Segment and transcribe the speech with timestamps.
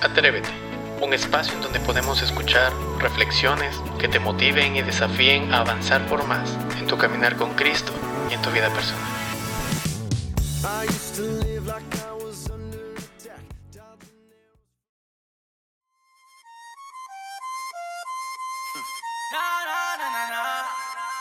[0.00, 0.48] Atrévete,
[1.02, 6.24] un espacio en donde podemos escuchar reflexiones que te motiven y desafíen a avanzar por
[6.24, 7.92] más en tu caminar con Cristo
[8.30, 9.02] y en tu vida personal.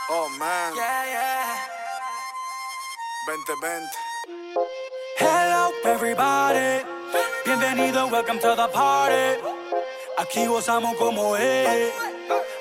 [0.10, 0.74] Oh man.
[3.28, 3.98] Vente, vente.
[5.20, 6.86] Hello everybody,
[7.48, 9.40] bienvenido, welcome to the party.
[10.18, 11.94] Aquí gozamos como es,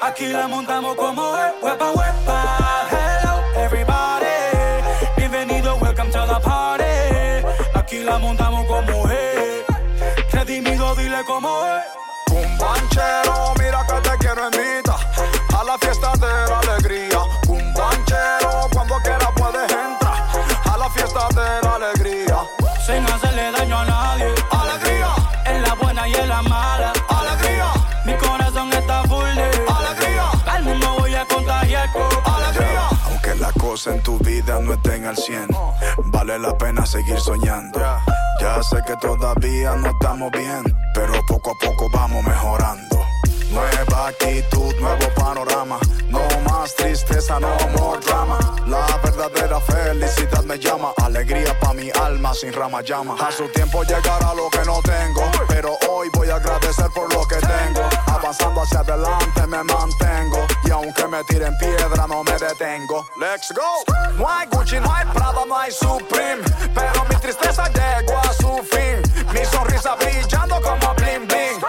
[0.01, 1.53] aquí la montamos como es.
[1.61, 2.87] Huepa, huepa.
[2.91, 4.27] Hello everybody,
[5.17, 6.85] bienvenido, welcome to the party.
[7.75, 9.65] Aquí la montamos como es,
[10.31, 11.85] redimido, dile como es.
[12.31, 14.86] Un banchero, mira que te quiero invitar a
[33.85, 35.49] En tu vida no estén al 100,
[36.07, 37.79] vale la pena seguir soñando.
[38.41, 43.05] Ya sé que todavía no estamos bien, pero poco a poco vamos mejorando.
[43.51, 45.79] Nueva actitud, nuevo panorama.
[46.09, 48.39] No más tristeza, no more drama.
[48.67, 50.93] La verdadera felicidad me llama.
[50.97, 53.15] Alegría pa' mi alma sin rama llama.
[53.21, 55.23] A su tiempo llegará lo que no tengo.
[55.49, 57.83] Pero hoy voy a agradecer por lo que tengo.
[58.07, 60.47] Avanzando hacia adelante me mantengo.
[60.67, 63.07] Y aunque me tiren piedra, no me detengo.
[63.21, 63.85] Let's go.
[64.19, 66.43] No hay Gucci, no hay Prada, no hay Supreme.
[66.75, 69.01] Pero mi tristeza llegó a su fin.
[69.33, 71.61] Mi sonrisa brillando como bling bling.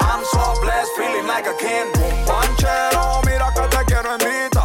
[0.00, 1.90] I'm so blessed, feeling like a king.
[2.02, 4.64] Un banchero, mira que te quiero invitar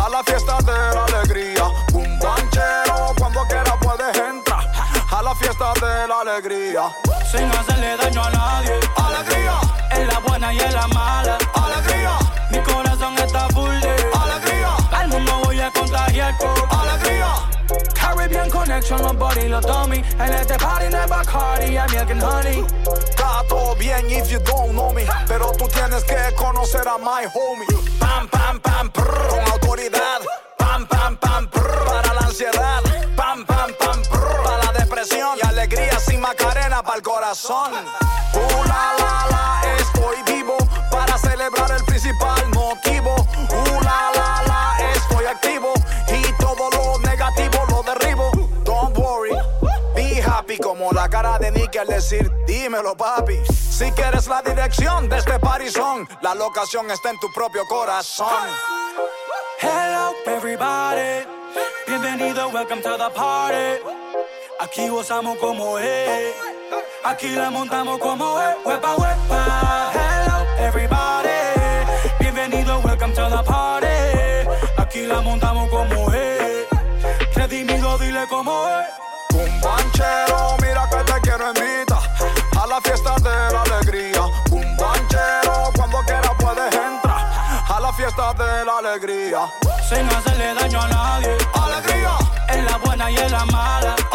[0.00, 1.64] a la fiesta de la alegría.
[1.92, 4.64] Un banchero, cuando quiera puedes entrar
[5.10, 6.82] a la fiesta de la alegría.
[7.30, 11.38] Sin hacerle daño a nadie, Alegría, en la buena y en la mala.
[16.36, 17.48] Con alegría.
[17.94, 20.02] Caribbean Connection, los body, los dummy.
[20.18, 22.64] En este party no hay Bacardi, hay milk and honey.
[23.08, 25.06] Está todo bien if you don't know me.
[25.26, 27.66] Pero tú tienes que conocer a my homie.
[27.98, 30.20] Pam, pam, pam, prr, con autoridad.
[30.58, 32.82] Pam, pam, pam, prr, para la ansiedad.
[33.16, 35.38] Pam, pam, pam, prr, para la depresión.
[35.42, 37.72] Y alegría sin macarena para el corazón.
[38.34, 40.56] Uh, la, la, la, estoy vivo
[40.90, 42.87] para celebrar el principal motivo.
[50.92, 56.08] La cara de Nicky al decir dímelo papi Si quieres la dirección de este parizón
[56.22, 58.48] La locación está en tu propio corazón
[59.60, 61.26] Hello everybody,
[61.84, 63.82] bienvenido, welcome to the party.
[64.60, 66.32] Aquí gozamos como es,
[67.04, 68.54] aquí la montamos como es.
[68.64, 69.90] Huepa, huepa.
[69.92, 71.28] Hello everybody,
[72.20, 74.48] bienvenido, welcome to the party.
[74.76, 76.68] Aquí la montamos como es,
[77.34, 78.97] redimido, dile como es.
[88.88, 89.40] Alegría.
[89.88, 92.16] Sin hacerle daño a nadie, Alegría,
[92.48, 94.07] en la buena y en la mala.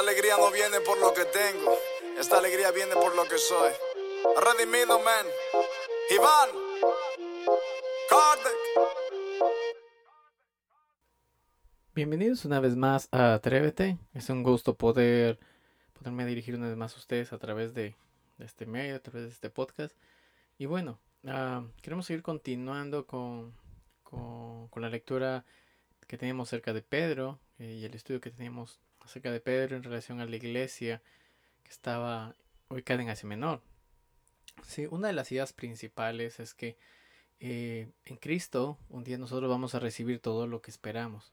[0.00, 1.76] Alegría no viene por lo que tengo,
[2.18, 3.70] esta alegría viene por lo que soy.
[4.34, 5.26] Redimido, man.
[6.08, 6.48] Iván,
[8.08, 8.56] Kardec.
[11.94, 13.98] Bienvenidos una vez más a Atrévete.
[14.14, 15.38] Es un gusto poder
[15.92, 17.94] poderme dirigir una vez más a ustedes a través de,
[18.38, 19.94] este medio, a través de este podcast.
[20.56, 23.54] Y bueno, ah, queremos seguir continuando con,
[24.02, 25.44] con, la lectura
[26.06, 28.80] que tenemos acerca de Pedro eh, y el estudio que teníamos
[29.10, 31.02] acerca de Pedro en relación a la iglesia
[31.64, 32.36] que estaba
[32.68, 33.60] ubicada en Asia Menor.
[34.64, 36.76] Sí, una de las ideas principales es que
[37.40, 41.32] eh, en Cristo un día nosotros vamos a recibir todo lo que esperamos.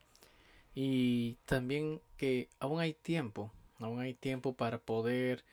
[0.74, 5.44] Y también que aún hay tiempo, aún hay tiempo para poder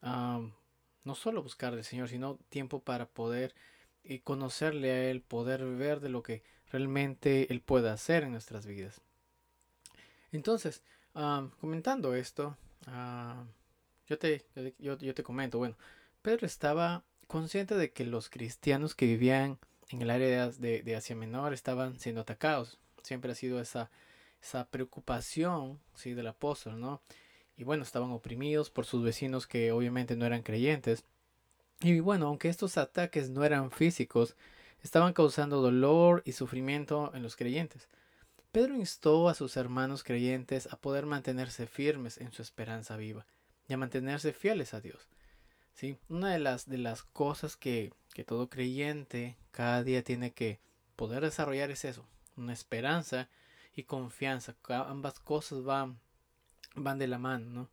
[0.00, 3.54] no solo buscar del Señor, sino tiempo para poder
[4.04, 8.64] eh, conocerle a Él, poder ver de lo que realmente Él puede hacer en nuestras
[8.64, 9.02] vidas.
[10.32, 10.82] Entonces,
[11.60, 13.44] comentando esto, ah,
[14.06, 14.44] yo, te,
[14.78, 15.76] yo, yo te comento, bueno,
[16.22, 19.58] Pedro estaba consciente de que los cristianos que vivían
[19.88, 22.78] en el área de, de Asia Menor estaban siendo atacados.
[23.02, 23.90] Siempre ha sido esa,
[24.42, 26.14] esa preocupación ¿sí?
[26.14, 27.00] del apóstol, ¿no?
[27.56, 31.04] Y bueno, estaban oprimidos por sus vecinos que obviamente no eran creyentes.
[31.80, 34.36] Y bueno, aunque estos ataques no eran físicos,
[34.82, 37.88] estaban causando dolor y sufrimiento en los creyentes.
[38.56, 43.26] Pedro instó a sus hermanos creyentes a poder mantenerse firmes en su esperanza viva
[43.68, 45.08] y a mantenerse fieles a Dios.
[45.74, 45.98] ¿Sí?
[46.08, 50.58] Una de las, de las cosas que, que todo creyente cada día tiene que
[50.96, 53.28] poder desarrollar es eso, una esperanza
[53.74, 54.56] y confianza.
[54.68, 56.00] Ambas cosas van,
[56.74, 57.50] van de la mano.
[57.50, 57.70] ¿no?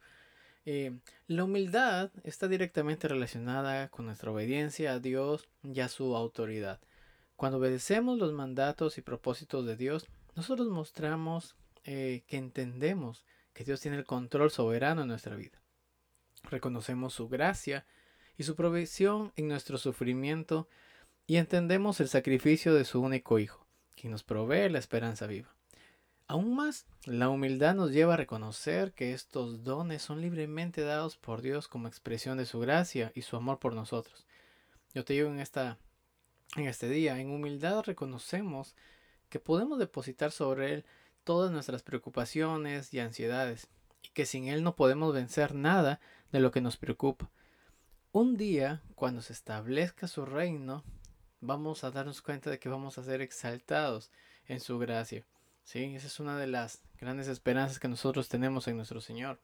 [0.65, 6.81] Eh, la humildad está directamente relacionada con nuestra obediencia a Dios y a su autoridad.
[7.37, 13.81] Cuando obedecemos los mandatos y propósitos de Dios, nosotros mostramos eh, que entendemos que Dios
[13.81, 15.61] tiene el control soberano en nuestra vida.
[16.43, 17.85] Reconocemos su gracia
[18.37, 20.67] y su provisión en nuestro sufrimiento
[21.27, 25.55] y entendemos el sacrificio de su único Hijo, quien nos provee la esperanza viva.
[26.27, 31.41] Aún más, la humildad nos lleva a reconocer que estos dones son libremente dados por
[31.41, 34.25] Dios como expresión de su gracia y su amor por nosotros.
[34.93, 35.77] Yo te digo en esta
[36.55, 38.75] en este día, en humildad reconocemos
[39.33, 40.85] que podemos depositar sobre él
[41.23, 43.67] todas nuestras preocupaciones y ansiedades
[44.03, 45.99] y que sin él no podemos vencer nada
[46.31, 47.31] de lo que nos preocupa.
[48.11, 50.83] Un día, cuando se establezca su reino,
[51.41, 54.11] vamos a darnos cuenta de que vamos a ser exaltados
[54.45, 55.25] en su gracia.
[55.63, 55.95] ¿Sí?
[55.95, 59.39] Esa es una de las grandes esperanzas que nosotros tenemos en nuestro Señor.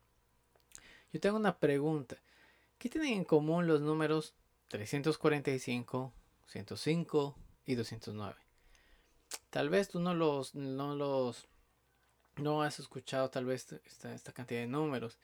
[1.12, 2.18] Yo tengo una pregunta.
[2.78, 4.36] ¿Qué tienen en común los números
[4.68, 6.14] 345,
[6.46, 8.49] 105 y 209?
[9.50, 11.48] Tal vez tú no los, no los,
[12.38, 15.20] no has escuchado tal vez esta, esta cantidad de números.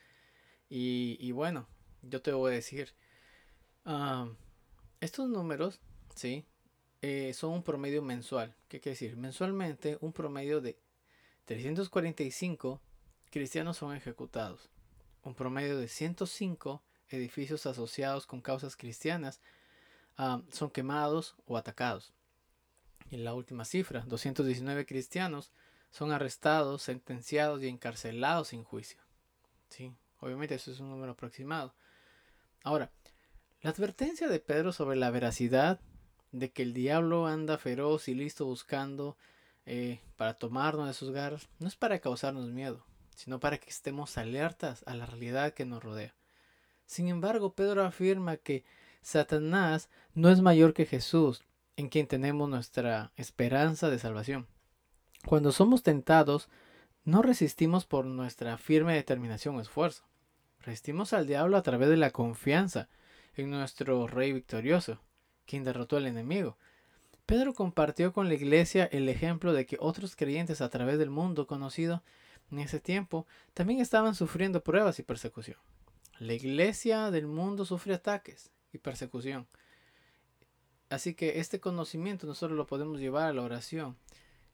[0.69, 1.67] Y, y, bueno,
[2.01, 2.93] yo te voy a decir,
[4.99, 5.79] estos números,
[6.15, 6.45] ¿sí?
[7.01, 8.55] Eh, son un promedio mensual.
[8.67, 9.15] ¿Qué quiere decir?
[9.15, 10.79] Mensualmente un promedio de
[11.45, 12.81] 345
[13.29, 14.69] cristianos son ejecutados.
[15.21, 19.39] Un promedio de 105 edificios asociados con causas cristianas
[20.51, 22.14] son quemados o atacados.
[23.15, 25.53] Y la última cifra, 219 cristianos
[25.89, 28.99] son arrestados, sentenciados y encarcelados sin juicio.
[30.19, 31.73] Obviamente eso es un número aproximado.
[32.63, 32.91] Ahora,
[33.61, 35.79] la advertencia de Pedro sobre la veracidad
[36.33, 39.15] de que el diablo anda feroz y listo buscando
[39.65, 42.85] eh, para tomarnos de sus garras, no es para causarnos miedo,
[43.15, 46.13] sino para que estemos alertas a la realidad que nos rodea.
[46.85, 48.65] Sin embargo, Pedro afirma que
[49.01, 51.45] Satanás no es mayor que Jesús,
[51.77, 54.47] en quien tenemos nuestra esperanza de salvación.
[55.25, 56.49] Cuando somos tentados,
[57.03, 60.03] no resistimos por nuestra firme determinación o esfuerzo.
[60.61, 62.87] Resistimos al diablo a través de la confianza
[63.35, 65.01] en nuestro Rey victorioso,
[65.45, 66.57] quien derrotó al enemigo,
[67.25, 71.47] Pedro compartió con la iglesia el ejemplo de que otros creyentes a través del mundo
[71.47, 72.03] conocido
[72.51, 73.25] en ese tiempo
[73.55, 75.57] también estaban sufriendo pruebas y persecución.
[76.19, 79.47] La iglesia del mundo sufre ataques y persecución.
[80.89, 83.97] Así que este conocimiento nosotros lo podemos llevar a la oración.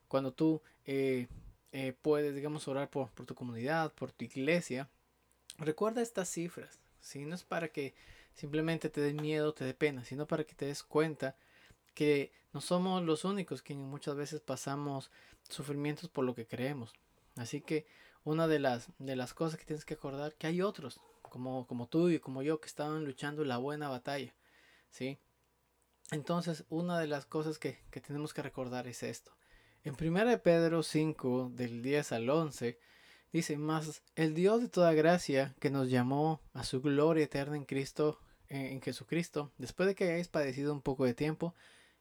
[0.07, 1.27] Cuando tú eh,
[1.71, 4.89] eh, puedes, digamos, orar por, por, tu comunidad, por tu iglesia,
[5.57, 6.79] recuerda estas cifras.
[7.01, 7.93] si No es para que
[8.33, 11.35] simplemente te dé miedo, te dé pena, sino para que te des cuenta
[11.93, 15.11] que no somos los únicos quienes muchas veces pasamos
[15.49, 16.93] sufrimientos por lo que creemos.
[17.35, 17.85] Así que
[18.23, 21.87] una de las, de las cosas que tienes que acordar que hay otros, como, como
[21.87, 24.33] tú y como yo, que estaban luchando la buena batalla.
[24.89, 25.17] ¿sí?
[26.11, 29.31] Entonces, una de las cosas que, que tenemos que recordar es esto.
[29.83, 32.77] En 1 Pedro 5, del 10 al 11,
[33.31, 37.65] dice, más el Dios de toda gracia que nos llamó a su gloria eterna en
[37.65, 41.55] Cristo, en Jesucristo, después de que hayáis padecido un poco de tiempo,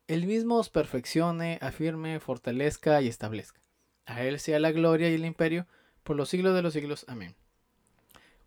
[0.09, 3.61] el mismo os perfeccione, afirme, fortalezca y establezca.
[4.07, 5.69] A Él sea la gloria y el imperio
[6.03, 7.05] por los siglos de los siglos.
[7.07, 7.37] Amén.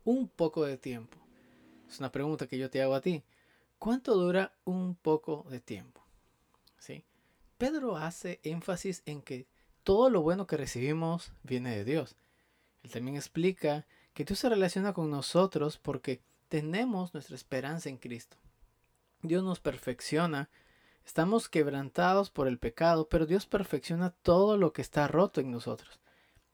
[0.04, 1.16] Un poco de tiempo.
[1.88, 3.24] Es una pregunta que yo te hago a ti.
[3.84, 6.02] ¿Cuánto dura un poco de tiempo?
[6.78, 7.04] ¿Sí?
[7.58, 9.46] Pedro hace énfasis en que
[9.82, 12.16] todo lo bueno que recibimos viene de Dios.
[12.82, 18.38] Él también explica que Dios se relaciona con nosotros porque tenemos nuestra esperanza en Cristo.
[19.20, 20.48] Dios nos perfecciona
[21.04, 26.00] Estamos quebrantados por el pecado, pero Dios perfecciona todo lo que está roto en nosotros.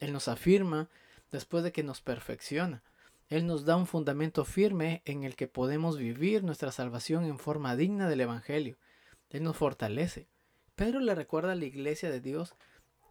[0.01, 0.89] Él nos afirma
[1.31, 2.83] después de que nos perfecciona.
[3.31, 7.77] Él nos da un fundamento firme en el que podemos vivir nuestra salvación en forma
[7.77, 8.77] digna del Evangelio.
[9.31, 10.27] Él nos fortalece.
[10.75, 12.57] Pedro le recuerda a la iglesia de Dios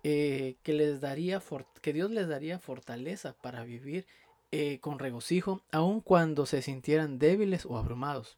[0.04, 1.42] eh, que, les daría
[1.82, 4.08] que Dios les daría fortaleza para vivir
[4.52, 8.38] eh, con regocijo, aun cuando se sintieran débiles o abrumados.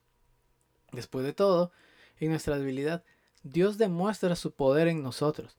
[0.92, 1.72] Después de todo,
[2.20, 3.04] en nuestra debilidad,
[3.42, 5.58] Dios demuestra su poder en nosotros.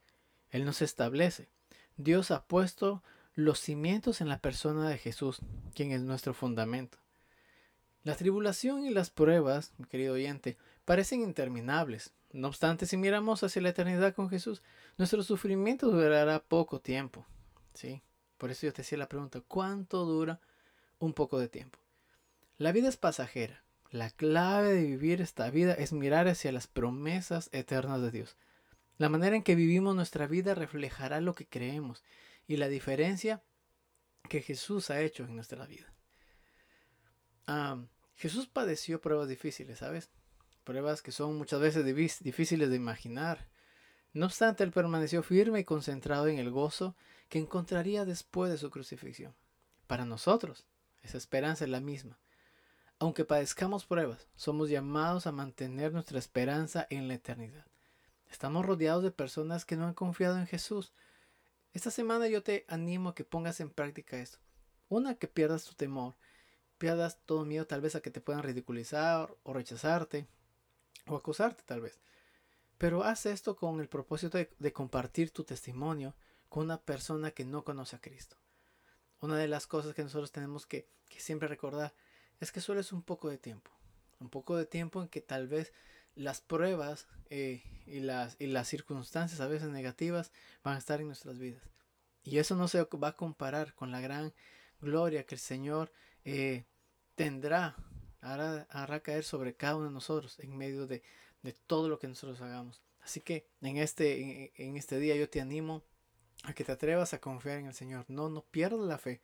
[0.50, 1.48] Él nos establece.
[1.96, 3.02] Dios ha puesto
[3.34, 5.40] los cimientos en la persona de Jesús,
[5.74, 6.98] quien es nuestro fundamento.
[8.04, 12.12] La tribulación y las pruebas, mi querido oyente, parecen interminables.
[12.32, 14.62] No obstante, si miramos hacia la eternidad con Jesús,
[14.98, 17.24] nuestro sufrimiento durará poco tiempo.
[17.74, 18.02] ¿sí?
[18.38, 20.40] Por eso yo te hacía la pregunta, ¿cuánto dura
[20.98, 21.78] un poco de tiempo?
[22.58, 23.62] La vida es pasajera.
[23.90, 28.36] La clave de vivir esta vida es mirar hacia las promesas eternas de Dios.
[28.98, 32.02] La manera en que vivimos nuestra vida reflejará lo que creemos
[32.46, 33.42] y la diferencia
[34.28, 35.92] que Jesús ha hecho en nuestra vida.
[38.14, 40.10] Jesús padeció pruebas difíciles, ¿sabes?
[40.64, 43.48] Pruebas que son muchas veces difíciles de imaginar.
[44.12, 46.96] No obstante, él permaneció firme y concentrado en el gozo
[47.28, 49.34] que encontraría después de su crucifixión.
[49.86, 50.66] Para nosotros,
[51.02, 52.20] esa esperanza es la misma.
[52.98, 57.66] Aunque padezcamos pruebas, somos llamados a mantener nuestra esperanza en la eternidad.
[58.30, 60.92] Estamos rodeados de personas que no han confiado en Jesús.
[61.72, 64.38] Esta semana yo te animo a que pongas en práctica esto.
[64.88, 66.16] Una, que pierdas tu temor,
[66.76, 70.26] pierdas todo miedo tal vez a que te puedan ridiculizar o rechazarte
[71.06, 71.98] o acusarte tal vez.
[72.76, 76.14] Pero haz esto con el propósito de, compartir tu testimonio
[76.50, 78.36] con una persona que no conoce a Cristo.
[79.20, 81.94] Una de las cosas que nosotros tenemos que, que siempre recordar
[82.40, 83.70] es que solo es un poco de tiempo.
[84.20, 85.72] Un poco de tiempo en que tal vez
[86.14, 91.06] las pruebas eh, y, las, y las circunstancias a veces negativas van a estar en
[91.06, 91.62] nuestras vidas.
[92.24, 94.32] Y eso no se va a comparar con la gran
[94.80, 95.92] gloria que el Señor
[96.24, 96.64] eh,
[97.14, 97.76] tendrá,
[98.20, 101.02] hará, hará, caer sobre cada uno de nosotros en medio de,
[101.42, 102.82] de todo lo que nosotros hagamos.
[103.00, 105.82] Así que en este, en, en este día yo te animo
[106.44, 108.04] a que te atrevas a confiar en el Señor.
[108.08, 109.20] No, no pierdas la fe,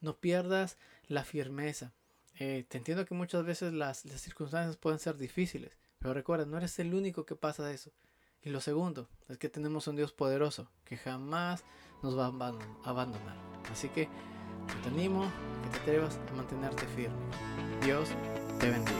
[0.00, 0.78] no pierdas
[1.08, 1.92] la firmeza.
[2.38, 6.78] Eh, te entiendo que muchas veces las, circunstancias pueden ser difíciles, pero recuerda, no eres
[6.78, 7.90] el único que pasa eso.
[8.42, 11.64] Y lo segundo es que tenemos un Dios poderoso que jamás
[12.02, 13.36] nos va a abandonar.
[13.72, 14.08] Así que
[14.82, 17.16] te animo a que te atrevas a mantenerte firme.
[17.82, 18.10] Dios
[18.60, 18.96] te bendiga.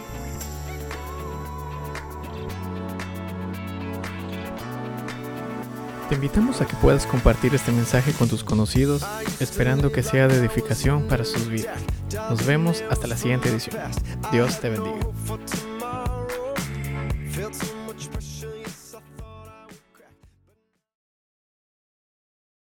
[6.08, 9.04] Te invitamos a que puedas compartir este mensaje con tus conocidos,
[9.40, 11.80] esperando que sea de edificación para sus vidas.
[12.30, 13.76] Nos vemos hasta la siguiente edición.
[14.30, 15.15] Dios te bendiga.